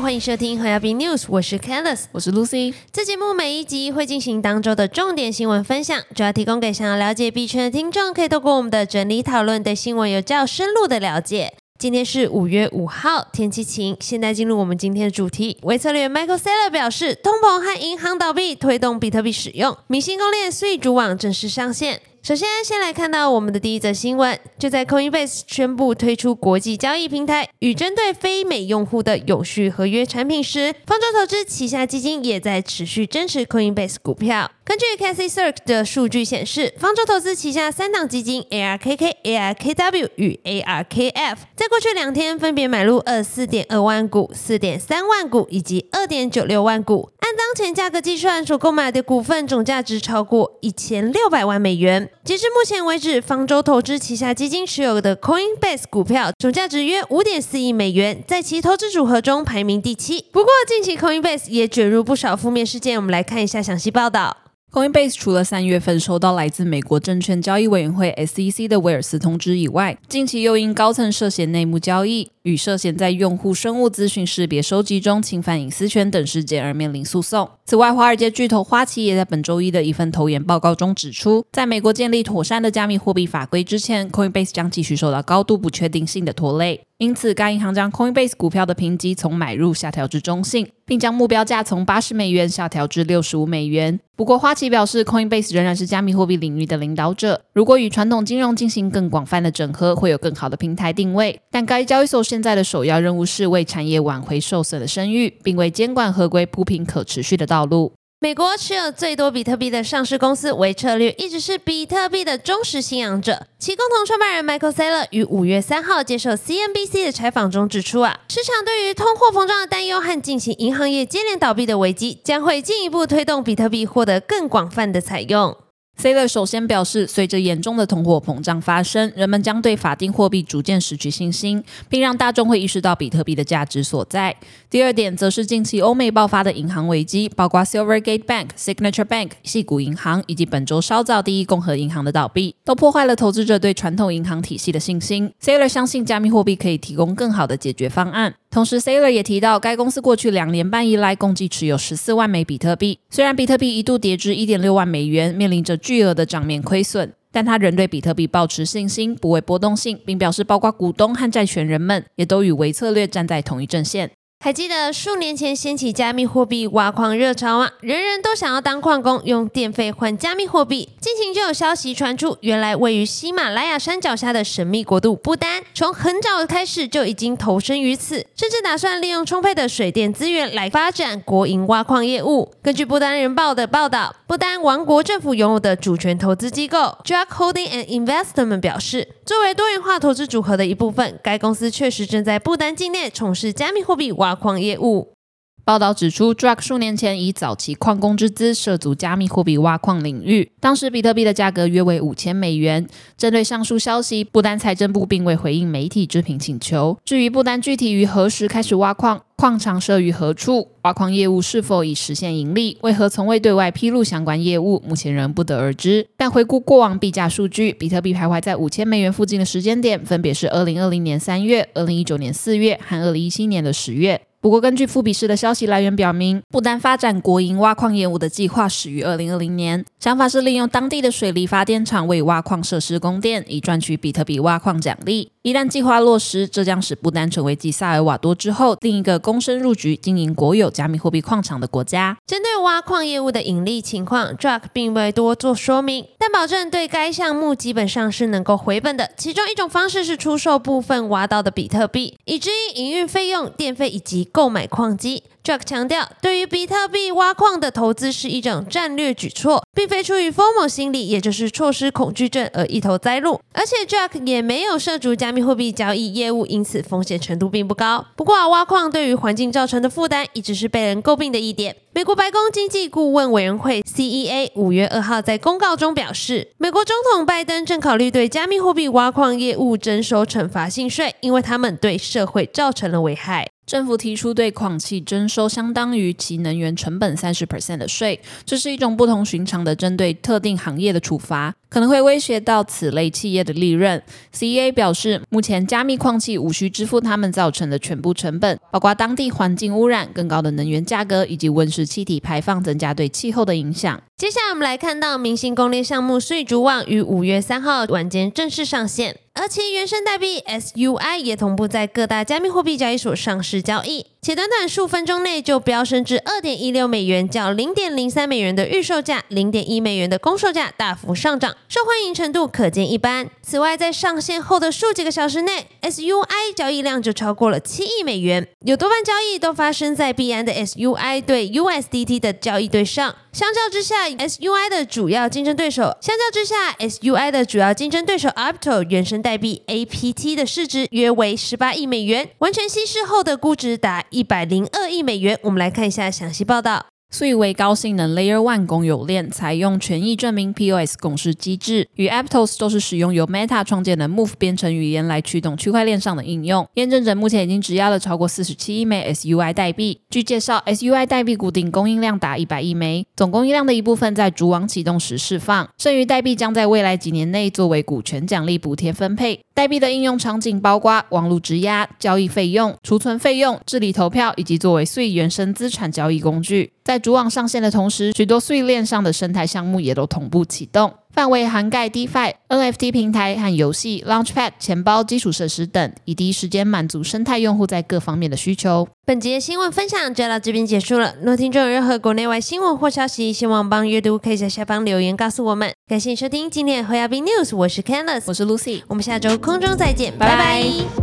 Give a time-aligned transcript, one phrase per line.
[0.00, 2.72] 好，欢迎收听和亚比 News，我是 Candice，我是 Lucy。
[2.90, 11.52] 这节目每一集会进行当周的重点新闻分享，主要提供给想要了解币圈的听众，可以透过我们的整理讨论，对新闻有较深入的了解。
[11.78, 13.94] 今天是五月五号，天气晴。
[14.00, 15.58] 现在进入我们今天的主题。
[15.64, 22.00] 微策略 Michael Saylor 表示，通膨和银行倒闭推动比特币使用，明星公链 Sui 主网正式上线。
[22.22, 24.38] 首先，先来看到我们的第一则新闻。
[24.58, 34.50] 就在 Coinbase 宣布推出国际交易平台与针对非美用户的永续合约产品时，方舟投资旗下基金也在持续增持 Coinbase 股票。
[34.64, 47.10] 根据 Cassie Cirque 的数据显示，方舟投资旗下三档基金 ARKK、ARKW 与 ARKF，在过去两天分别买入二四点二万股、四点三万股以及二点九六万股。
[47.40, 52.10] 当前价格计算，所购买的股份总价值超过一千六百万美元。
[52.22, 60.26] 截至目前为止，方舟投资旗下基金持有的 Coinbase 股票总价值约五点四亿美元，在其投资组合中排名第七。
[60.30, 64.36] 不过，近期 Coinbase 也卷入不少负面事件，我们来看一下详细报道。
[64.70, 77.48] Coinbase 除了三月份收到来自美国证券交易委员会 SEC 的威尔斯通知以外，近期又因高层涉嫌内幕交易与涉嫌在用户生物资讯识别收集中侵犯隐私权等事件而面临诉讼。
[77.66, 86.80] 此外，华尔街巨头花旗也在本周一的一份投研报告中指出，在美国建立妥善的加密货币法规之前，Coinbase 将继续受到高度不确定性的拖累。
[86.98, 93.98] 因此，该银行将 Coinbase 股票的评级从买入下调至中性，并将目标价从八十美元下调至六十五美元。
[94.16, 97.40] 不过，花旗表示，Coinbase 仍然是加密货币领域的领导者。
[97.54, 101.40] 如果与传统金融进行更广泛的整合，会有更好的平台定位。
[101.50, 107.92] 但该交易所现在的首要任务是为产业挽回受损的声誉，并为监管合规铺平可持续的道路。
[108.20, 113.48] 美国持有最多比特币的上市公司为策略，一直是比特币的忠实信仰者。
[113.58, 125.56] 其共同创办人 Michael Saylor 于五月三号接受 CNBC 的采访中指出，啊，市场对于通货膨胀的担忧和进行银行业接连倒闭的危机，将会进一步推动比特币获得更广泛的采用。
[126.00, 134.34] Saylor 首先表示，随着严重的通货膨胀发生，人们将对法定货币逐渐失去信心，并让大众会意识到比特币的价值所在。
[134.70, 145.30] 第二点则是近期欧美爆发的银行危机，包括 Silvergate Bank、Signature Bank、系股银行以及本周稍早第一共和银行的倒闭，都破坏了投资者对传统银行体系的信心。
[145.42, 148.34] Saylor 相信加密货币可以提供更好的解决方案。
[148.50, 152.98] 同时，Sailor 也提到，该公司过去两年半以来共计持有十四万枚比特币。
[153.08, 164.10] 虽然比特币一度跌至一点六万美元，面临着巨额的账面亏损，但他仍对比特币保持信心，不畏波动性，并表示，包括股东和债权人们也都与微策略站在同一阵线。
[164.42, 167.72] 还记得数年前掀起加密货币挖矿热潮吗？
[167.80, 170.88] 人人都想要当矿工，用电费换加密货币。
[170.98, 182.50] 近期就有消息传出，原来位于喜马拉雅山脚下的神秘国度不丹，从很早开始就已经投身于此，甚至打算利用充沛的水电资源来发展国营挖矿业务。
[182.62, 194.29] 根据不丹人报的报道，不丹王国政府拥有的主权投资机构 Jack Holding and Investment 表示，作为多元化投资组合的一部分，该公司确实正在不丹境内从事加密货币挖。
[194.30, 195.16] 挖矿业务。
[195.64, 202.86] 报道指出 d r u g 数年前以早期矿工之资涉足加密货币挖矿领域，当时比特币的价格约为五千美元。
[203.16, 206.98] 针对上述消息，不丹财政部并未回应媒体置评请求。
[207.04, 216.06] 至于不丹具体于何时开始挖矿，矿场设于何处，挖矿业务是否已实现盈利，为何从未对外披露相关业务，目前仍不得而知。
[216.16, 224.22] 但回顾过往币价数据，比特币徘徊在五千美元附近的时间点，分别是二零二零年三月、二零一九年四月和二零一七年的十月。
[224.42, 235.30] 不过，根据富比士的消息来源表明，不丹发展国营挖矿业务的计划始于二零二零年，想法是利用当地的水力发电厂为挖矿设施供电，以赚取比特币挖矿奖励。
[235.42, 242.16] 一旦计划落实，这将使不丹成为继萨尔瓦多之后另一个躬身入局经营国有加密货币矿场的国家。
[242.26, 249.10] 针对挖矿业务的盈利情况，Druck 并未多做说明，但保证对该项目基本上是能够回本的。
[249.18, 255.24] 其中一种方式是出售部分挖到的比特币，以支应营运费用、电费以及购买矿机。
[255.42, 263.40] Jack 强调，对于比特币挖矿的投资是一种战略举措，并非出于 FOMO 心理，也就是错失恐惧症而一头栽入。
[263.54, 268.04] 而且 Jack 也没有涉足加密货币交易业务，因此风险程度并不高。
[268.16, 271.74] 不过，挖矿对于环境造成的负担一直是被人诟病的一点。
[271.92, 283.48] 美国白宫经济顾问委员会 （CEA） 五月二号在公告中表示，美国总统拜登正考虑对加密货币挖矿业务征收惩罚性税，因为他们对社会造成了危害。
[283.70, 291.54] 政府提出对矿气征收相当于其能源成本三十 percent 的税，这是一种不同寻常的针对特定行业的处罚。
[291.70, 294.02] 可能会威胁到此类企业的利润。
[294.36, 304.02] CEA 表示，目前加密矿器无需支付他们造成的全部成本，包括当地环境污染、更高的能源价格以及温室气体排放增加对气候的影响。
[304.18, 309.16] 接下来我们来看到明星攻略项目税竹网于五月三号晚间正式上线。
[309.32, 323.30] 而其原生代币 SUI 也同步在各大加密货币交易所上市交易，且短短数分钟内就飙升至二点一六美元，较零点零三美元的预售价、零点一美元的公售价大幅上涨，受欢迎程度可见一斑。
[323.40, 333.16] 此外，在上线后的数几个小时内，SUI 交易量就超过了七亿美元，有多半交易都发生在币安的 SUI 对 USDT 的交易对上。
[333.32, 345.38] 相较之下，SUI 的主要竞争对手，相较之下，SUI 的主要竞争对手 Apto 原生代币 APT 的市值约为十八亿美元，完全稀释后的估值达一百零二亿美元。
[345.42, 346.86] 我们来看一下详细报道。
[347.12, 356.68] 素以为高性能 Layer One 公有链采用权益证明 POS 共识机制，与 Aptos 都是使用由 Meta 创建的 Move 编程语言来驱动区块链上的应用。
[356.74, 360.00] 验证者目前已经质押了超过四十七亿枚 SUI 代币。
[360.08, 369.40] 据介绍，SUI 代币固定供应量达一百亿枚，总供应量的一部分在主网启动时释放，剩余代币将在未来几年内作为股权奖励补贴分配。
[369.60, 376.72] 代币的应用场景包括网络质押、交易费用、储存费用、治理投票，以及作为税原生资产交易工具。
[376.82, 388.88] 在主网上线的同时，许多碎链上的生态项目也都同步启动，范围涵盖 DeFi、NFT 平台和游戏、Launchpad、钱包、基础设施等，以第一时间满足生态用户在各方面的需求。
[389.04, 391.14] 本节新闻分享就到这边结束了。
[391.22, 395.72] 若听众有任何国内外新闻或消息，希望帮阅读，可以在下方留言告诉我们。
[395.88, 400.99] 感谢收听今天的 h o y a b News，我是 Candice，我是 Lucy，我们下周空中再见，拜拜。